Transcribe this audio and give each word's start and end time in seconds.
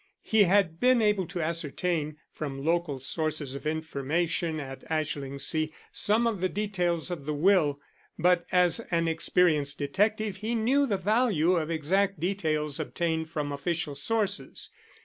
He 0.23 0.45
had 0.45 0.79
been 0.79 0.99
able 0.99 1.27
to 1.27 1.43
ascertain, 1.43 2.17
from 2.33 2.65
local 2.65 2.99
sources 2.99 3.53
of 3.53 3.67
information 3.67 4.59
at 4.59 4.83
Ashlingsea, 4.89 5.69
some 5.91 6.25
of 6.25 6.41
the 6.41 6.49
details 6.49 7.11
of 7.11 7.27
the 7.27 7.35
will, 7.35 7.79
but 8.17 8.47
as 8.51 8.79
an 8.89 9.07
experienced 9.07 9.77
detective 9.77 10.37
he 10.37 10.55
knew 10.55 10.87
the 10.87 10.97
value 10.97 11.55
of 11.55 11.69
exact 11.69 12.19
details 12.19 12.79
obtained 12.79 13.29
from 13.29 13.51
official 13.51 13.93
sources. 13.93 14.71